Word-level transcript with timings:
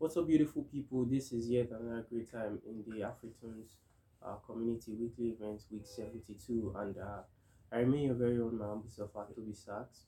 What's 0.00 0.16
up, 0.16 0.28
beautiful 0.28 0.62
people? 0.62 1.04
This 1.04 1.30
is 1.30 1.50
yet 1.50 1.72
another 1.72 2.06
great 2.10 2.32
time 2.32 2.58
in 2.66 2.82
the 2.86 3.00
Afritunes 3.04 3.74
uh, 4.24 4.36
Community 4.46 4.94
Weekly 4.94 5.36
Event, 5.38 5.60
week 5.70 5.84
72. 5.84 6.74
And 6.78 6.96
uh, 6.96 7.20
I 7.70 7.80
remain 7.80 8.04
your 8.04 8.14
very 8.14 8.40
own 8.40 8.56
man, 8.56 8.80
Bisofa 8.80 9.28
Tobby 9.28 9.52
Sax. 9.52 10.06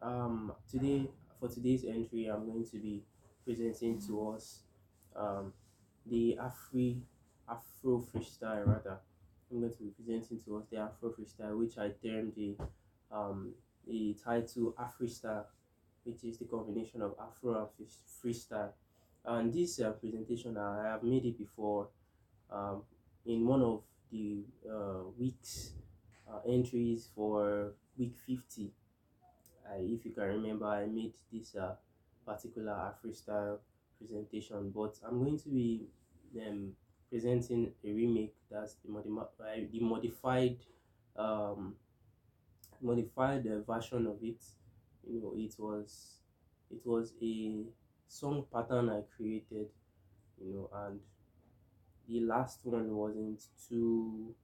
Um, 0.00 0.52
today, 0.70 1.10
for 1.40 1.48
today's 1.48 1.84
entry, 1.84 2.26
I'm 2.26 2.46
going 2.46 2.64
to 2.64 2.76
be 2.76 3.02
presenting 3.44 4.00
to 4.06 4.30
us 4.36 4.60
um, 5.16 5.52
the 6.06 6.38
Afri, 6.40 7.00
Afro 7.48 8.06
freestyle, 8.14 8.64
rather. 8.68 8.98
I'm 9.50 9.58
going 9.58 9.72
to 9.72 9.78
be 9.82 9.90
presenting 10.00 10.38
to 10.44 10.58
us 10.58 10.66
the 10.70 10.76
Afro 10.76 11.10
freestyle, 11.10 11.58
which 11.58 11.76
I 11.76 11.88
termed 11.88 12.34
the, 12.36 12.56
um, 13.10 13.52
the 13.84 14.16
title 14.24 14.76
Afreestyle, 14.78 15.46
which 16.04 16.22
is 16.22 16.38
the 16.38 16.44
combination 16.44 17.02
of 17.02 17.16
Afro 17.20 17.68
and 17.80 17.88
freestyle 18.22 18.70
and 19.26 19.52
this 19.52 19.80
uh, 19.80 19.90
presentation 19.90 20.56
I 20.56 20.88
have 20.88 21.02
made 21.02 21.24
it 21.24 21.38
before 21.38 21.88
um, 22.50 22.82
in 23.26 23.46
one 23.46 23.62
of 23.62 23.82
the 24.10 24.44
uh, 24.68 25.08
weeks 25.18 25.72
uh, 26.30 26.40
entries 26.48 27.08
for 27.14 27.72
week 27.98 28.14
50 28.26 28.70
if 29.80 30.04
you 30.04 30.12
can 30.12 30.24
remember 30.24 30.66
I 30.66 30.86
made 30.86 31.14
this 31.32 31.56
uh, 31.56 31.74
particular 32.26 32.94
freestyle 33.04 33.58
presentation 33.98 34.70
but 34.74 34.94
I'm 35.06 35.22
going 35.24 35.38
to 35.38 35.48
be 35.48 35.86
um, 36.46 36.72
presenting 37.10 37.72
a 37.84 37.92
remake 37.92 38.34
that's 38.50 38.74
the, 38.84 38.90
modi 38.90 39.08
uh, 39.18 39.44
the 39.72 39.80
modified 39.80 40.58
um, 41.16 41.74
modified 42.80 43.46
uh, 43.46 43.60
version 43.72 44.06
of 44.06 44.16
it. 44.22 44.42
You 45.08 45.20
know 45.20 45.34
it 45.36 45.54
was 45.58 46.20
it 46.70 46.80
was 46.84 47.12
a 47.22 47.64
song 48.08 48.46
pattern 48.52 48.90
I 48.90 49.02
created, 49.16 49.68
you 50.40 50.52
know, 50.54 50.70
and 50.74 51.00
the 52.08 52.20
last 52.20 52.60
one 52.64 52.94
wasn't 52.94 53.42
too 53.68 54.34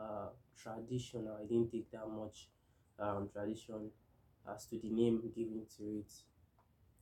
uh, 0.00 0.28
traditional. 0.56 1.36
I 1.40 1.46
didn't 1.46 1.72
take 1.72 1.90
that 1.92 2.08
much 2.08 2.48
um, 2.98 3.28
tradition 3.32 3.90
as 4.52 4.66
to 4.66 4.78
the 4.78 4.90
name 4.90 5.22
given 5.36 5.62
to 5.78 5.84
it, 6.00 6.12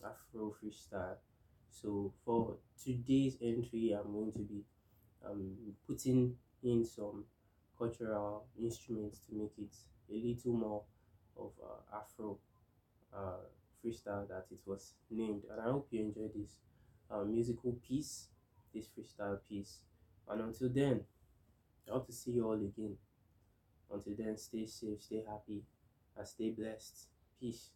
Afro 0.05 0.55
Freestyle. 0.61 1.17
So 1.71 2.12
for 2.25 2.56
today's 2.83 3.37
entry, 3.43 3.93
I'm 3.99 4.12
going 4.12 4.33
to 4.33 4.41
be 4.41 4.62
um, 5.28 5.56
putting 5.87 6.37
in 6.62 6.84
some 6.84 7.25
cultural 7.78 8.47
instruments 8.61 9.21
to 9.28 9.34
make 9.37 9.53
it 9.59 9.75
a 10.11 10.15
little 10.27 10.53
more 10.55 10.83
of 11.39 11.53
uh, 11.62 11.97
Afro. 11.99 12.39
Uh, 13.17 13.45
freestyle 13.87 14.29
that 14.29 14.47
it 14.51 14.61
was 14.67 14.95
named. 15.11 15.45
And 15.51 15.61
I 15.61 15.65
hope 15.65 15.89
you 15.92 16.01
enjoy 16.03 16.29
this 16.29 16.59
uh, 17.11 17.25
musical 17.25 17.75
piece, 17.75 18.31
this 18.75 18.89
freestyle 18.89 19.41
piece. 19.48 19.81
And 20.28 20.41
until 20.43 20.70
then, 20.70 21.06
I 21.89 21.93
hope 21.93 22.06
to 22.06 22.12
see 22.12 22.33
you 22.33 22.47
all 22.47 22.55
again. 22.55 22.98
Until 23.91 24.17
then, 24.17 24.37
stay 24.39 24.67
safe, 24.67 25.03
stay 25.03 25.25
happy, 25.25 25.65
and 26.17 26.28
stay 26.28 26.51
blessed. 26.51 27.09
Peace. 27.41 27.73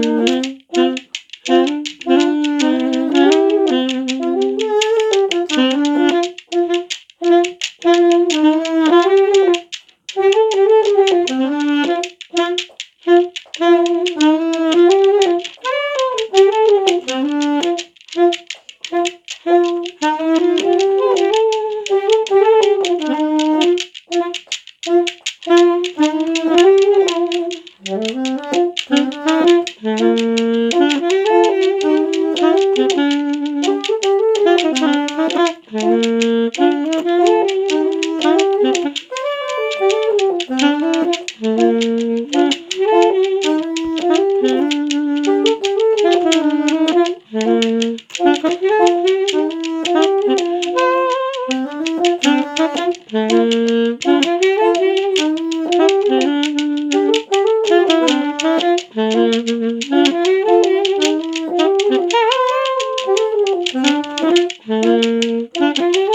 Mm-hmm. 32.76 33.35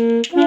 mm-hmm. 0.00 0.39